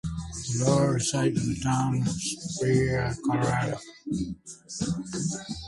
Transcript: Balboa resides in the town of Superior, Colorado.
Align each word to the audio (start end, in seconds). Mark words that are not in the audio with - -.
Balboa 0.57 0.93
resides 0.95 1.43
in 1.43 1.53
the 1.53 1.59
town 1.59 2.01
of 2.01 2.09
Superior, 2.09 3.15
Colorado. 3.23 3.77